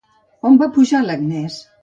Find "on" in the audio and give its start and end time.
0.49-0.57